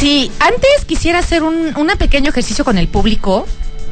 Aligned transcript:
Sí, 0.00 0.30
antes 0.40 0.84
quisiera 0.86 1.18
hacer 1.18 1.42
un, 1.42 1.76
un 1.76 1.88
pequeño 1.98 2.30
ejercicio 2.30 2.64
con 2.64 2.78
el 2.78 2.88
público. 2.88 3.46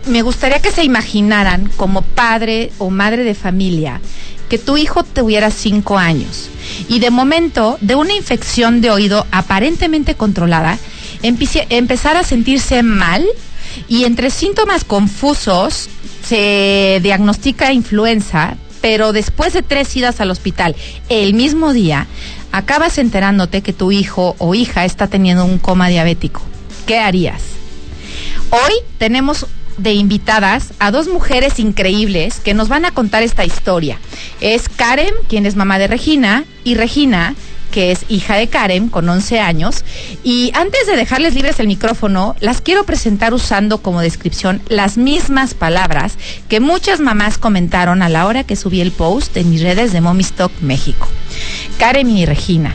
Me 0.07 0.23
gustaría 0.23 0.61
que 0.61 0.71
se 0.71 0.83
imaginaran 0.83 1.71
como 1.77 2.01
padre 2.03 2.73
o 2.79 2.89
madre 2.91 3.25
de 3.25 3.35
familia 3.35 4.01
que 4.49 4.57
tu 4.57 4.79
hijo 4.79 5.05
tuviera 5.05 5.51
cinco 5.51 5.99
años 5.99 6.49
y 6.89 7.01
de 7.01 7.11
momento 7.11 7.77
de 7.83 7.95
una 7.95 8.15
infección 8.15 8.81
de 8.81 8.91
oído 8.91 9.27
aparentemente 9.31 10.15
controlada 10.15 10.79
empiece- 11.23 11.67
empezara 11.69 12.21
a 12.21 12.25
sentirse 12.25 12.83
mal 12.83 13.27
y 13.89 14.05
entre 14.05 14.31
síntomas 14.31 14.85
confusos 14.85 15.91
se 16.27 16.99
diagnostica 17.03 17.75
influenza, 17.75 18.57
pero 18.81 19.13
después 19.13 19.53
de 19.53 19.63
tres 19.63 19.95
idas 19.97 20.19
al 20.23 20.31
hospital 20.31 20.75
el 21.11 21.35
mismo 21.35 21.75
día, 21.75 22.07
acabas 22.53 22.99
enterándote 22.99 23.63
que 23.63 23.73
tu 23.73 23.93
hijo 23.93 24.35
o 24.39 24.55
hija 24.55 24.85
está 24.85 25.07
teniendo 25.07 25.45
un 25.45 25.59
coma 25.59 25.89
diabético. 25.89 26.43
¿Qué 26.87 26.99
harías? 26.99 27.43
Hoy 28.51 28.73
tenemos 28.99 29.47
de 29.77 29.93
invitadas 29.93 30.73
a 30.79 30.91
dos 30.91 31.09
mujeres 31.09 31.59
increíbles 31.59 32.41
que 32.41 32.55
nos 32.55 32.69
van 32.69 32.85
a 32.85 32.91
contar 32.91 33.23
esta 33.23 33.45
historia. 33.45 33.99
Es 34.41 34.69
Karen, 34.69 35.15
quien 35.29 35.47
es 35.47 35.57
mamá 35.57 35.79
de 35.79 35.87
Regina, 35.87 36.45
y 36.65 36.75
Regina, 36.75 37.35
que 37.71 37.93
es 37.93 38.05
hija 38.09 38.37
de 38.37 38.49
Karen, 38.49 38.89
con 38.89 39.09
11 39.09 39.41
años. 39.41 39.85
Y 40.25 40.51
antes 40.55 40.87
de 40.87 40.97
dejarles 40.97 41.35
libres 41.35 41.61
el 41.61 41.69
micrófono, 41.69 42.35
las 42.41 42.61
quiero 42.61 42.85
presentar 42.85 43.35
usando 43.35 43.79
como 43.79 44.01
descripción 44.01 44.61
las 44.69 44.97
mismas 44.97 45.55
palabras 45.55 46.19
que 46.49 46.61
muchas 46.61 47.01
mamás 47.01 47.39
comentaron 47.39 48.03
a 48.03 48.09
la 48.09 48.27
hora 48.27 48.45
que 48.45 48.57
subí 48.57 48.81
el 48.81 48.93
post 48.93 49.37
en 49.37 49.51
mis 49.51 49.63
redes 49.63 49.93
de 49.93 50.01
Mommy 50.01 50.23
Stock 50.23 50.53
México. 50.61 51.09
Karen 51.79 52.11
y 52.11 52.27
Regina, 52.27 52.75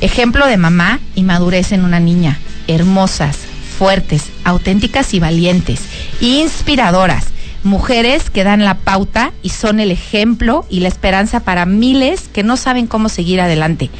ejemplo 0.00 0.46
de 0.46 0.56
mamá 0.56 1.00
y 1.14 1.24
madurez 1.24 1.72
en 1.72 1.84
una 1.84 1.98
niña, 1.98 2.38
hermosas, 2.68 3.36
fuertes, 3.78 4.30
auténticas 4.44 5.12
y 5.12 5.20
valientes, 5.20 5.80
inspiradoras, 6.20 7.26
mujeres 7.64 8.30
que 8.30 8.44
dan 8.44 8.64
la 8.64 8.74
pauta 8.74 9.32
y 9.42 9.48
son 9.48 9.80
el 9.80 9.90
ejemplo 9.90 10.66
y 10.70 10.80
la 10.80 10.88
esperanza 10.88 11.40
para 11.40 11.64
miles 11.66 12.28
que 12.32 12.42
no 12.42 12.56
saben 12.56 12.86
cómo 12.86 13.08
seguir 13.08 13.40
adelante, 13.40 13.90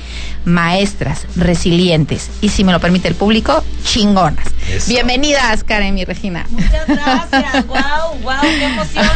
maestras, 0.45 1.27
resilientes 1.37 2.31
y 2.43 2.51
si 2.51 2.63
me 2.65 2.73
lo 2.73 2.81
permite 2.81 3.09
el 3.09 3.15
público, 3.15 3.65
chingonas. 3.85 4.47
Eso. 4.71 4.89
Bienvenidas, 4.89 5.65
Karen 5.65 5.99
y 5.99 6.05
Regina. 6.05 6.47
Muchas 6.51 6.87
gracias, 6.87 7.67
wow, 7.67 8.19
wow, 8.23 8.35
qué 8.43 8.65
emoción 8.65 9.07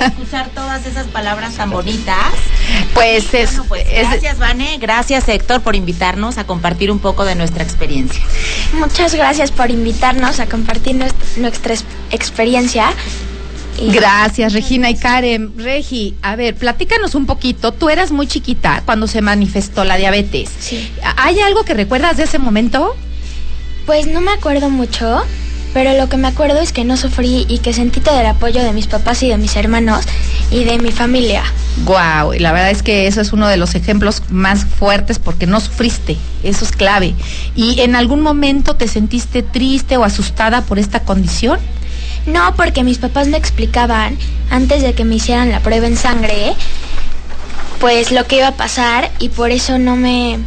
escuchar 0.00 0.48
todas 0.54 0.84
esas 0.86 1.06
palabras 1.08 1.54
tan 1.54 1.70
bonitas. 1.70 2.16
Pues 2.94 3.32
es, 3.34 3.50
Bueno, 3.50 3.64
pues, 3.68 3.86
es- 3.90 4.08
gracias, 4.08 4.38
Vane, 4.38 4.78
gracias, 4.78 5.28
Héctor, 5.28 5.60
por 5.62 5.76
invitarnos 5.76 6.38
a 6.38 6.44
compartir 6.44 6.90
un 6.90 6.98
poco 6.98 7.24
de 7.24 7.34
nuestra 7.34 7.62
experiencia. 7.62 8.22
Muchas 8.74 9.14
gracias 9.14 9.50
por 9.50 9.70
invitarnos 9.70 10.40
a 10.40 10.46
compartir 10.46 10.96
nues- 10.96 11.12
nuestra 11.36 11.74
ex- 11.74 11.84
experiencia. 12.10 12.90
Gracias, 13.80 14.52
Regina 14.52 14.90
y 14.90 14.96
Karen. 14.96 15.52
Regi, 15.56 16.14
a 16.22 16.36
ver, 16.36 16.54
platícanos 16.54 17.14
un 17.14 17.26
poquito. 17.26 17.72
Tú 17.72 17.88
eras 17.88 18.10
muy 18.10 18.26
chiquita 18.26 18.82
cuando 18.84 19.06
se 19.06 19.20
manifestó 19.20 19.84
la 19.84 19.96
diabetes. 19.96 20.50
Sí. 20.58 20.90
¿Hay 21.16 21.40
algo 21.40 21.64
que 21.64 21.74
recuerdas 21.74 22.16
de 22.16 22.24
ese 22.24 22.38
momento? 22.38 22.96
Pues 23.86 24.06
no 24.06 24.20
me 24.20 24.32
acuerdo 24.32 24.68
mucho, 24.68 25.22
pero 25.72 25.94
lo 25.94 26.08
que 26.08 26.16
me 26.16 26.28
acuerdo 26.28 26.60
es 26.60 26.72
que 26.72 26.84
no 26.84 26.96
sufrí 26.96 27.46
y 27.48 27.58
que 27.58 27.72
sentí 27.72 28.00
todo 28.00 28.18
el 28.20 28.26
apoyo 28.26 28.62
de 28.62 28.72
mis 28.72 28.86
papás 28.86 29.22
y 29.22 29.28
de 29.28 29.38
mis 29.38 29.56
hermanos 29.56 30.04
y 30.50 30.64
de 30.64 30.78
mi 30.78 30.92
familia. 30.92 31.42
Wow, 31.84 32.34
y 32.34 32.38
la 32.38 32.52
verdad 32.52 32.70
es 32.70 32.82
que 32.82 33.06
eso 33.06 33.20
es 33.20 33.32
uno 33.32 33.48
de 33.48 33.56
los 33.56 33.74
ejemplos 33.74 34.22
más 34.30 34.64
fuertes 34.64 35.18
porque 35.18 35.46
no 35.46 35.60
sufriste. 35.60 36.16
Eso 36.42 36.64
es 36.64 36.72
clave. 36.72 37.14
¿Y 37.54 37.80
en 37.80 37.96
algún 37.96 38.20
momento 38.20 38.74
te 38.74 38.88
sentiste 38.88 39.42
triste 39.42 39.96
o 39.96 40.04
asustada 40.04 40.62
por 40.62 40.78
esta 40.78 41.00
condición? 41.00 41.58
No, 42.28 42.54
porque 42.56 42.84
mis 42.84 42.98
papás 42.98 43.26
me 43.28 43.36
explicaban 43.38 44.16
antes 44.50 44.82
de 44.82 44.94
que 44.94 45.04
me 45.04 45.16
hicieran 45.16 45.50
la 45.50 45.60
prueba 45.60 45.86
en 45.86 45.96
sangre, 45.96 46.54
pues 47.80 48.12
lo 48.12 48.26
que 48.26 48.38
iba 48.38 48.48
a 48.48 48.56
pasar 48.56 49.10
y 49.18 49.28
por 49.30 49.50
eso 49.50 49.78
no 49.78 49.96
me, 49.96 50.38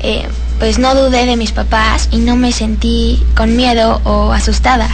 eh, 0.00 0.26
pues 0.58 0.78
no 0.78 0.94
dudé 0.94 1.26
de 1.26 1.36
mis 1.36 1.52
papás 1.52 2.08
y 2.12 2.18
no 2.18 2.36
me 2.36 2.52
sentí 2.52 3.22
con 3.34 3.56
miedo 3.56 4.00
o 4.04 4.32
asustada. 4.32 4.88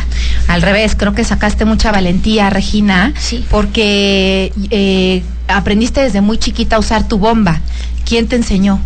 Al 0.48 0.62
revés, 0.62 0.94
creo 0.96 1.12
que 1.14 1.24
sacaste 1.24 1.64
mucha 1.64 1.90
valentía, 1.92 2.50
Regina, 2.50 3.12
Sí. 3.18 3.44
porque 3.50 4.52
eh, 4.70 5.22
aprendiste 5.48 6.00
desde 6.02 6.20
muy 6.20 6.38
chiquita 6.38 6.76
a 6.76 6.78
usar 6.78 7.08
tu 7.08 7.18
bomba. 7.18 7.60
¿Quién 8.08 8.28
te 8.28 8.36
enseñó? 8.36 8.80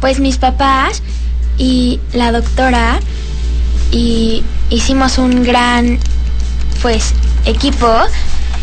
Pues 0.00 0.20
mis 0.20 0.38
papás 0.38 1.02
y 1.58 2.00
la 2.12 2.32
doctora 2.32 2.98
y 3.92 4.42
hicimos 4.70 5.18
un 5.18 5.44
gran 5.44 5.98
pues 6.84 7.14
equipo 7.46 7.88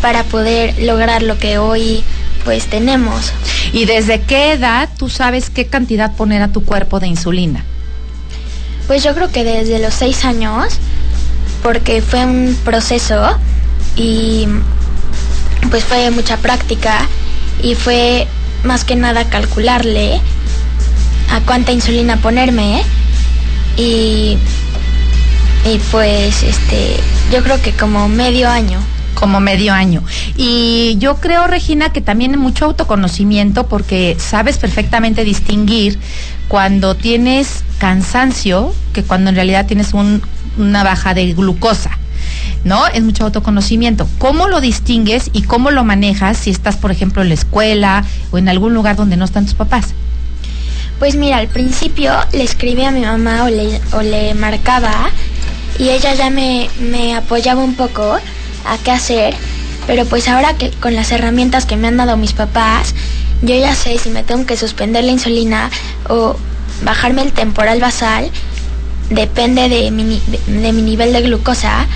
para 0.00 0.22
poder 0.22 0.80
lograr 0.80 1.24
lo 1.24 1.38
que 1.38 1.58
hoy 1.58 2.04
pues 2.44 2.66
tenemos. 2.66 3.32
¿Y 3.72 3.84
desde 3.84 4.20
qué 4.20 4.52
edad 4.52 4.88
tú 4.96 5.08
sabes 5.08 5.50
qué 5.50 5.66
cantidad 5.66 6.14
poner 6.14 6.40
a 6.40 6.46
tu 6.46 6.64
cuerpo 6.64 7.00
de 7.00 7.08
insulina? 7.08 7.64
Pues 8.86 9.02
yo 9.02 9.12
creo 9.16 9.32
que 9.32 9.42
desde 9.42 9.80
los 9.80 9.92
seis 9.92 10.24
años, 10.24 10.74
porque 11.64 12.00
fue 12.00 12.24
un 12.24 12.56
proceso 12.64 13.36
y 13.96 14.46
pues 15.72 15.82
fue 15.82 16.08
mucha 16.12 16.36
práctica 16.36 17.08
y 17.60 17.74
fue 17.74 18.28
más 18.62 18.84
que 18.84 18.94
nada 18.94 19.28
calcularle 19.30 20.20
a 21.28 21.40
cuánta 21.40 21.72
insulina 21.72 22.18
ponerme 22.18 22.84
y, 23.76 24.38
y 25.64 25.78
pues 25.90 26.42
este 26.42 26.96
yo 27.32 27.42
creo 27.42 27.60
que 27.62 27.72
como 27.72 28.08
medio 28.08 28.48
año. 28.48 28.78
Como 29.14 29.40
medio 29.40 29.72
año. 29.72 30.02
Y 30.36 30.96
yo 30.98 31.16
creo, 31.16 31.46
Regina, 31.46 31.92
que 31.92 32.00
también 32.00 32.36
mucho 32.38 32.64
autoconocimiento 32.64 33.66
porque 33.68 34.16
sabes 34.18 34.58
perfectamente 34.58 35.22
distinguir 35.22 35.98
cuando 36.48 36.96
tienes 36.96 37.62
cansancio 37.78 38.74
que 38.92 39.04
cuando 39.04 39.30
en 39.30 39.36
realidad 39.36 39.66
tienes 39.66 39.92
un- 39.94 40.22
una 40.58 40.82
baja 40.82 41.14
de 41.14 41.32
glucosa. 41.34 41.90
¿No? 42.64 42.86
Es 42.86 43.02
mucho 43.02 43.24
autoconocimiento. 43.24 44.08
¿Cómo 44.18 44.48
lo 44.48 44.60
distingues 44.60 45.30
y 45.32 45.42
cómo 45.42 45.70
lo 45.70 45.84
manejas 45.84 46.36
si 46.38 46.50
estás, 46.50 46.76
por 46.76 46.90
ejemplo, 46.92 47.22
en 47.22 47.28
la 47.28 47.34
escuela 47.34 48.04
o 48.30 48.38
en 48.38 48.48
algún 48.48 48.72
lugar 48.74 48.94
donde 48.96 49.16
no 49.16 49.24
están 49.24 49.44
tus 49.44 49.54
papás? 49.54 49.86
Pues 51.00 51.16
mira, 51.16 51.38
al 51.38 51.48
principio 51.48 52.12
le 52.32 52.44
escribí 52.44 52.84
a 52.84 52.92
mi 52.92 53.00
mamá 53.00 53.44
o 53.44 53.48
le, 53.48 53.80
o 53.92 54.02
le 54.02 54.34
marcaba 54.34 54.92
y 55.78 55.90
ella 55.90 56.14
ya 56.14 56.30
me, 56.30 56.68
me 56.80 57.14
apoyaba 57.14 57.62
un 57.62 57.74
poco 57.74 58.18
a 58.64 58.78
qué 58.84 58.90
hacer, 58.90 59.34
pero 59.86 60.04
pues 60.04 60.28
ahora 60.28 60.54
que 60.54 60.70
con 60.70 60.94
las 60.94 61.10
herramientas 61.12 61.66
que 61.66 61.76
me 61.76 61.88
han 61.88 61.96
dado 61.96 62.16
mis 62.16 62.32
papás, 62.32 62.94
yo 63.42 63.56
ya 63.56 63.74
sé 63.74 63.98
si 63.98 64.10
me 64.10 64.22
tengo 64.22 64.46
que 64.46 64.56
suspender 64.56 65.04
la 65.04 65.12
insulina 65.12 65.70
o 66.08 66.36
bajarme 66.84 67.22
el 67.22 67.32
temporal 67.32 67.80
basal, 67.80 68.30
depende 69.10 69.68
de 69.68 69.90
mi, 69.90 70.22
de, 70.26 70.60
de 70.60 70.72
mi 70.72 70.82
nivel 70.82 71.12
de 71.12 71.22
glucosa 71.22 71.86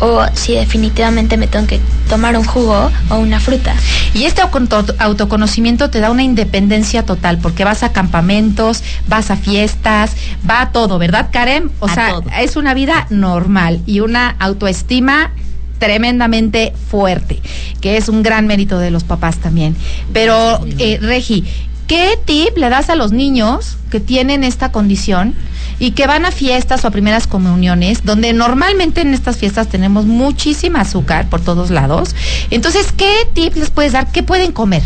o 0.00 0.24
si 0.34 0.54
definitivamente 0.54 1.36
me 1.36 1.46
tengo 1.46 1.66
que 1.66 1.80
tomar 2.08 2.36
un 2.36 2.44
jugo 2.44 2.90
o 3.10 3.16
una 3.16 3.38
fruta. 3.40 3.74
Y 4.14 4.24
este 4.24 4.40
auto- 4.42 4.94
autoconocimiento 4.98 5.90
te 5.90 6.00
da 6.00 6.10
una 6.10 6.22
independencia 6.22 7.04
total, 7.04 7.38
porque 7.38 7.64
vas 7.64 7.82
a 7.82 7.92
campamentos, 7.92 8.82
vas 9.08 9.30
a 9.30 9.36
fiestas, 9.36 10.12
va 10.48 10.62
a 10.62 10.72
todo, 10.72 10.98
¿verdad, 10.98 11.28
Karen? 11.30 11.70
O 11.80 11.86
A 11.86 11.94
sea, 11.94 12.08
todo. 12.10 12.24
es 12.38 12.56
una 12.56 12.74
vida 12.74 13.06
normal 13.10 13.80
y 13.86 14.00
una 14.00 14.30
autoestima 14.38 15.32
tremendamente 15.78 16.72
fuerte, 16.90 17.40
que 17.80 17.96
es 17.96 18.08
un 18.08 18.22
gran 18.22 18.46
mérito 18.46 18.78
de 18.78 18.90
los 18.90 19.02
papás 19.04 19.38
también. 19.38 19.74
Pero, 20.12 20.60
eh, 20.78 20.98
Regi, 21.00 21.44
¿qué 21.90 22.16
tip 22.24 22.56
le 22.56 22.68
das 22.68 22.88
a 22.88 22.94
los 22.94 23.10
niños 23.10 23.76
que 23.90 23.98
tienen 23.98 24.44
esta 24.44 24.70
condición 24.70 25.34
y 25.80 25.90
que 25.90 26.06
van 26.06 26.24
a 26.24 26.30
fiestas 26.30 26.84
o 26.84 26.86
a 26.86 26.92
primeras 26.92 27.26
comuniones, 27.26 28.04
donde 28.04 28.32
normalmente 28.32 29.00
en 29.00 29.12
estas 29.12 29.38
fiestas 29.38 29.66
tenemos 29.66 30.06
muchísima 30.06 30.82
azúcar 30.82 31.28
por 31.28 31.40
todos 31.40 31.70
lados? 31.70 32.14
Entonces, 32.52 32.92
¿qué 32.96 33.26
tip 33.34 33.56
les 33.56 33.70
puedes 33.70 33.90
dar? 33.90 34.12
¿Qué 34.12 34.22
pueden 34.22 34.52
comer? 34.52 34.84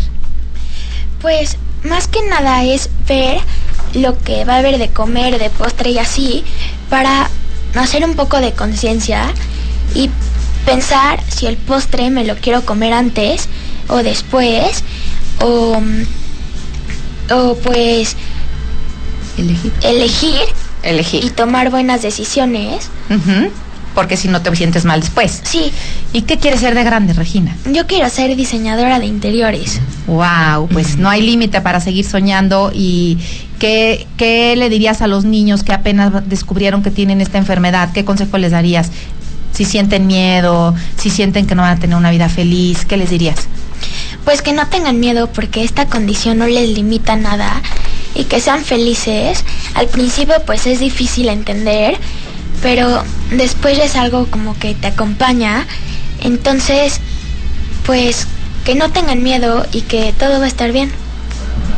Pues 1.21 1.57
más 1.83 2.07
que 2.07 2.27
nada 2.27 2.63
es 2.63 2.89
ver 3.07 3.37
lo 3.93 4.17
que 4.17 4.43
va 4.43 4.55
a 4.55 4.57
haber 4.57 4.79
de 4.79 4.89
comer, 4.89 5.37
de 5.37 5.51
postre 5.51 5.91
y 5.91 5.99
así, 5.99 6.43
para 6.89 7.29
hacer 7.75 8.03
un 8.03 8.15
poco 8.15 8.41
de 8.41 8.53
conciencia 8.53 9.31
y 9.93 10.09
pensar 10.65 11.19
si 11.27 11.45
el 11.45 11.57
postre 11.57 12.09
me 12.09 12.25
lo 12.25 12.35
quiero 12.37 12.65
comer 12.65 12.93
antes 12.93 13.47
o 13.89 13.97
después, 13.97 14.83
o, 15.39 15.79
o 17.31 17.55
pues 17.55 18.15
Elegir. 19.37 19.71
elegir 19.83 20.35
y 20.83 20.87
Elegir. 20.87 21.31
tomar 21.31 21.69
buenas 21.71 22.01
decisiones 22.01 22.89
porque 23.93 24.17
si 24.17 24.27
no 24.27 24.41
te 24.41 24.53
sientes 24.55 24.83
mal 24.83 24.99
después. 24.99 25.41
Sí, 25.45 25.71
¿Y 26.11 26.23
qué 26.23 26.37
quieres 26.37 26.59
ser 26.59 26.75
de 26.75 26.83
grande, 26.83 27.13
Regina? 27.13 27.55
yo 27.71 27.87
quiero 27.87 28.09
ser 28.09 28.35
diseñadora 28.35 28.99
de 28.99 29.05
interiores. 29.05 29.79
Wow, 30.07 30.67
pues 30.67 30.97
no 30.97 31.09
hay 31.09 31.21
límite 31.21 31.61
para 31.61 31.79
seguir 31.79 32.05
soñando 32.05 32.71
y 32.73 33.17
¿qué, 33.57 34.05
¿qué 34.17 34.55
le 34.57 34.69
dirías 34.69 35.01
a 35.01 35.07
los 35.07 35.23
niños 35.23 35.63
que 35.63 35.71
apenas 35.73 36.27
descubrieron 36.29 36.83
que 36.83 36.91
tienen 36.91 37.21
esta 37.21 37.37
enfermedad? 37.37 37.89
¿Qué 37.93 38.03
consejo 38.03 38.37
les 38.37 38.51
darías? 38.51 38.91
Si 39.53 39.63
sienten 39.63 40.07
miedo, 40.07 40.75
si 40.97 41.09
sienten 41.09 41.47
que 41.47 41.55
no 41.55 41.61
van 41.61 41.77
a 41.77 41.79
tener 41.79 41.95
una 41.95 42.11
vida 42.11 42.27
feliz, 42.27 42.83
¿qué 42.85 42.97
les 42.97 43.09
dirías? 43.09 43.47
Pues 44.25 44.41
que 44.41 44.53
no 44.53 44.67
tengan 44.67 44.99
miedo 44.99 45.31
porque 45.31 45.63
esta 45.63 45.85
condición 45.85 46.39
no 46.39 46.47
les 46.47 46.69
limita 46.69 47.15
nada 47.15 47.61
y 48.15 48.25
que 48.25 48.41
sean 48.41 48.65
felices. 48.65 49.43
Al 49.75 49.87
principio 49.87 50.35
pues 50.45 50.65
es 50.65 50.79
difícil 50.79 51.29
entender, 51.29 51.97
pero 52.61 53.03
después 53.31 53.77
es 53.77 53.95
algo 53.95 54.25
como 54.25 54.57
que 54.57 54.73
te 54.73 54.87
acompaña. 54.87 55.67
Entonces, 56.21 56.99
pues 57.85 58.27
que 58.65 58.73
no 58.73 58.91
tengan 58.91 59.21
miedo 59.21 59.65
y 59.71 59.81
que 59.81 60.11
todo 60.17 60.39
va 60.39 60.45
a 60.45 60.47
estar 60.47 60.71
bien. 60.71 60.91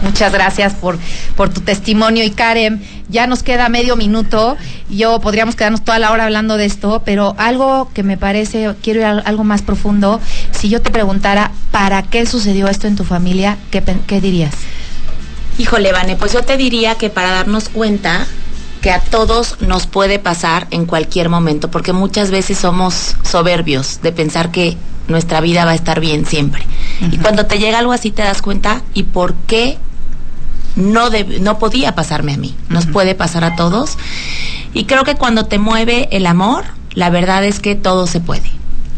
Muchas 0.01 0.31
gracias 0.31 0.73
por, 0.73 0.97
por 1.35 1.49
tu 1.49 1.61
testimonio 1.61 2.23
y 2.23 2.31
Karen, 2.31 2.83
ya 3.09 3.25
nos 3.25 3.41
queda 3.41 3.67
medio 3.67 3.95
minuto, 3.95 4.57
yo 4.89 5.19
podríamos 5.19 5.55
quedarnos 5.55 5.83
toda 5.83 5.97
la 5.97 6.11
hora 6.11 6.25
hablando 6.25 6.57
de 6.57 6.65
esto, 6.65 7.01
pero 7.03 7.35
algo 7.37 7.89
que 7.93 8.03
me 8.03 8.17
parece, 8.17 8.73
quiero 8.81 8.99
ir 8.99 9.05
a 9.05 9.11
algo 9.19 9.43
más 9.43 9.63
profundo, 9.63 10.21
si 10.51 10.69
yo 10.69 10.81
te 10.81 10.91
preguntara, 10.91 11.51
¿para 11.71 12.03
qué 12.03 12.25
sucedió 12.25 12.67
esto 12.67 12.87
en 12.87 12.95
tu 12.95 13.03
familia? 13.03 13.57
¿Qué, 13.71 13.83
qué 14.05 14.21
dirías? 14.21 14.53
Híjole, 15.57 15.91
Vane, 15.91 16.15
pues 16.15 16.33
yo 16.33 16.43
te 16.43 16.57
diría 16.57 16.95
que 16.95 17.09
para 17.09 17.31
darnos 17.31 17.69
cuenta 17.69 18.27
que 18.81 18.91
a 18.91 18.99
todos 18.99 19.59
nos 19.61 19.87
puede 19.87 20.19
pasar 20.19 20.67
en 20.69 20.85
cualquier 20.85 21.29
momento, 21.29 21.71
porque 21.71 21.93
muchas 21.93 22.29
veces 22.29 22.59
somos 22.59 23.15
soberbios 23.23 24.01
de 24.03 24.11
pensar 24.11 24.51
que 24.51 24.77
nuestra 25.07 25.41
vida 25.41 25.65
va 25.65 25.71
a 25.71 25.75
estar 25.75 25.99
bien 25.99 26.25
siempre. 26.25 26.63
Y 27.11 27.17
cuando 27.17 27.45
te 27.45 27.59
llega 27.59 27.79
algo 27.79 27.91
así 27.91 28.11
te 28.11 28.21
das 28.23 28.41
cuenta 28.41 28.81
y 28.93 29.03
por 29.03 29.33
qué 29.47 29.77
no, 30.75 31.09
deb- 31.09 31.39
no 31.39 31.59
podía 31.59 31.95
pasarme 31.95 32.33
a 32.33 32.37
mí, 32.37 32.55
nos 32.69 32.85
puede 32.85 33.15
pasar 33.15 33.43
a 33.43 33.55
todos. 33.55 33.97
Y 34.73 34.85
creo 34.85 35.03
que 35.03 35.15
cuando 35.15 35.45
te 35.45 35.59
mueve 35.59 36.07
el 36.11 36.25
amor, 36.25 36.65
la 36.93 37.09
verdad 37.09 37.43
es 37.43 37.59
que 37.59 37.75
todo 37.75 38.07
se 38.07 38.19
puede. 38.19 38.51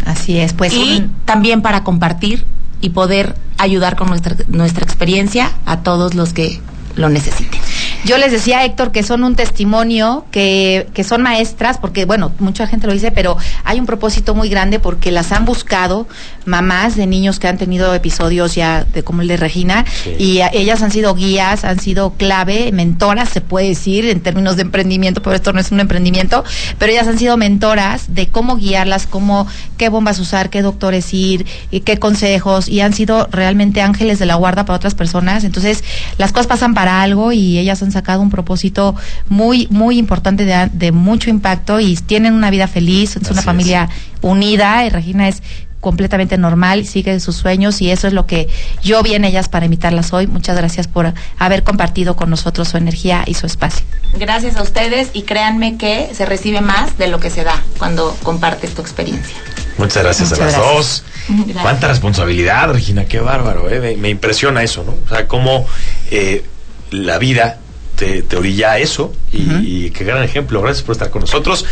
Así 0.05 0.37
es, 0.37 0.53
pues 0.53 0.73
y 0.73 0.97
un- 0.97 1.15
también 1.25 1.61
para 1.61 1.83
compartir 1.83 2.45
y 2.81 2.89
poder 2.89 3.35
ayudar 3.57 3.95
con 3.95 4.07
nuestra, 4.07 4.35
nuestra 4.47 4.83
experiencia 4.83 5.51
a 5.65 5.81
todos 5.81 6.15
los 6.15 6.33
que 6.33 6.59
lo 6.95 7.09
necesiten. 7.09 7.59
Yo 8.05 8.17
les 8.17 8.31
decía, 8.31 8.63
Héctor, 8.63 8.91
que 8.93 9.03
son 9.03 9.23
un 9.25 9.35
testimonio, 9.35 10.25
que, 10.31 10.87
que 10.93 11.03
son 11.03 11.21
maestras, 11.21 11.77
porque, 11.77 12.05
bueno, 12.05 12.31
mucha 12.39 12.65
gente 12.65 12.87
lo 12.87 12.93
dice, 12.93 13.11
pero 13.11 13.37
hay 13.65 13.79
un 13.79 13.85
propósito 13.85 14.33
muy 14.35 14.47
grande 14.49 14.79
porque 14.79 15.11
las 15.11 15.33
han 15.33 15.43
buscado 15.43 16.07
mamás 16.49 16.95
de 16.97 17.07
niños 17.07 17.39
que 17.39 17.47
han 17.47 17.57
tenido 17.57 17.93
episodios 17.93 18.55
ya 18.55 18.83
de 18.83 19.03
como 19.03 19.21
el 19.21 19.27
de 19.29 19.37
Regina, 19.37 19.85
Sí. 20.03 20.15
y 20.19 20.39
a- 20.41 20.49
ellas 20.51 20.81
han 20.81 20.91
sido 20.91 21.15
guías, 21.15 21.63
han 21.63 21.79
sido 21.79 22.11
clave, 22.13 22.71
mentoras, 22.73 23.29
se 23.29 23.39
puede 23.41 23.69
decir, 23.69 24.05
en 24.05 24.19
términos 24.21 24.55
de 24.57 24.63
emprendimiento, 24.63 25.21
pero 25.21 25.35
esto 25.35 25.53
no 25.53 25.59
es 25.61 25.71
un 25.71 25.79
emprendimiento, 25.79 26.43
pero 26.77 26.91
ellas 26.91 27.07
han 27.07 27.17
sido 27.19 27.37
mentoras 27.37 28.13
de 28.15 28.27
cómo 28.27 28.57
guiarlas, 28.57 29.07
cómo, 29.07 29.47
qué 29.77 29.89
bombas 29.89 30.19
usar, 30.19 30.49
qué 30.49 30.61
doctores 30.61 31.13
ir, 31.13 31.45
y 31.71 31.81
qué 31.81 31.97
consejos, 31.97 32.67
y 32.67 32.81
han 32.81 32.93
sido 32.93 33.27
realmente 33.31 33.81
ángeles 33.81 34.19
de 34.19 34.25
la 34.25 34.35
guarda 34.35 34.65
para 34.65 34.77
otras 34.77 34.95
personas. 34.95 35.43
Entonces, 35.43 35.83
las 36.17 36.31
cosas 36.31 36.47
pasan 36.47 36.73
para 36.73 37.01
algo 37.01 37.31
y 37.31 37.57
ellas 37.59 37.81
han 37.83 37.91
sacado 37.91 38.21
un 38.21 38.29
propósito 38.29 38.95
muy, 39.29 39.67
muy 39.69 39.97
importante 39.97 40.45
de, 40.45 40.69
de 40.73 40.91
mucho 40.91 41.29
impacto 41.29 41.79
y 41.79 41.95
tienen 41.95 42.33
una 42.33 42.49
vida 42.49 42.67
feliz, 42.67 43.11
es 43.15 43.23
Así 43.23 43.31
una 43.31 43.41
es. 43.41 43.45
familia 43.45 43.89
unida 44.21 44.85
y 44.85 44.89
Regina 44.89 45.27
es 45.27 45.41
completamente 45.79 46.37
normal, 46.37 46.85
sigue 46.85 47.19
sus 47.19 47.35
sueños 47.35 47.81
y 47.81 47.91
eso 47.91 48.07
es 48.07 48.13
lo 48.13 48.25
que 48.25 48.47
yo 48.83 49.01
vi 49.03 49.13
en 49.13 49.25
ellas 49.25 49.49
para 49.49 49.65
invitarlas 49.65 50.13
hoy. 50.13 50.27
Muchas 50.27 50.57
gracias 50.57 50.87
por 50.87 51.13
haber 51.37 51.63
compartido 51.63 52.15
con 52.15 52.29
nosotros 52.29 52.67
su 52.69 52.77
energía 52.77 53.23
y 53.25 53.33
su 53.33 53.45
espacio. 53.45 53.85
Gracias 54.17 54.55
a 54.57 54.63
ustedes 54.63 55.09
y 55.13 55.23
créanme 55.23 55.77
que 55.77 56.09
se 56.13 56.25
recibe 56.25 56.61
más 56.61 56.97
de 56.97 57.07
lo 57.07 57.19
que 57.19 57.29
se 57.29 57.43
da 57.43 57.61
cuando 57.77 58.15
compartes 58.23 58.73
tu 58.73 58.81
experiencia. 58.81 59.35
Muchas 59.77 60.03
gracias 60.03 60.29
Muchas 60.31 60.41
a 60.41 60.45
las 60.45 60.55
gracias. 60.55 60.75
dos. 60.75 61.03
Gracias. 61.29 61.57
Cuánta 61.61 61.87
responsabilidad, 61.87 62.73
Regina, 62.73 63.05
qué 63.05 63.19
bárbaro, 63.19 63.69
¿eh? 63.69 63.79
me, 63.79 63.95
me 63.95 64.09
impresiona 64.09 64.63
eso, 64.63 64.83
¿no? 64.83 64.95
O 65.05 65.07
sea, 65.07 65.27
cómo 65.27 65.65
eh, 66.11 66.43
la 66.91 67.17
vida 67.17 67.59
te, 67.99 68.21
te 68.21 68.37
orilla 68.37 68.71
a 68.71 68.79
eso 68.79 69.13
y, 69.31 69.89
qué 69.91 70.05
gran 70.05 70.23
ejemplo. 70.23 70.61
Gracias 70.61 70.83
por 70.83 70.93
estar 70.93 71.09
con 71.09 71.21
nosotros. 71.21 71.65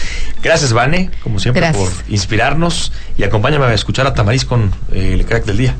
Gracias, 0.44 0.74
Vane, 0.74 1.10
como 1.24 1.40
siempre, 1.40 1.62
Gracias. 1.62 1.90
por 1.90 2.12
inspirarnos 2.12 2.92
y 3.18 3.24
acompáñame 3.24 3.66
a 3.66 3.74
escuchar 3.74 4.06
a 4.06 4.14
Tamariz 4.14 4.44
con 4.44 4.74
eh, 4.92 5.14
el 5.14 5.26
crack 5.26 5.46
del 5.46 5.58
día. 5.58 5.76